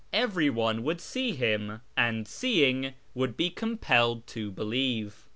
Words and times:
'Everyone 0.25 0.81
would 0.83 0.99
see 0.99 1.33
him, 1.33 1.81
and, 1.95 2.27
seeing, 2.27 2.95
would 3.13 3.37
be 3.37 3.51
compelled 3.51 4.25
to 4.29 4.49
believe. 4.49 5.27